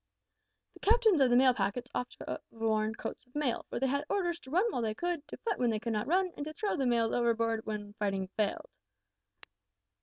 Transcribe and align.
The 0.73 0.79
captains 0.79 1.21
of 1.21 1.29
the 1.29 1.35
mail 1.35 1.53
packets 1.53 1.91
ought 1.93 2.09
to 2.09 2.25
have 2.27 2.41
worn 2.49 2.95
coats 2.95 3.27
of 3.27 3.35
mail, 3.35 3.67
for 3.69 3.79
they 3.79 3.85
had 3.85 4.03
orders 4.09 4.39
to 4.39 4.49
run 4.49 4.65
while 4.71 4.81
they 4.81 4.95
could, 4.95 5.27
to 5.27 5.37
fight 5.37 5.59
when 5.59 5.69
they 5.69 5.79
could 5.79 5.93
not 5.93 6.07
run, 6.07 6.31
and 6.35 6.43
to 6.47 6.53
throw 6.53 6.75
the 6.75 6.87
mails 6.87 7.13
overboard 7.13 7.67
when 7.67 7.93
fighting 7.99 8.27
failed! 8.35 8.71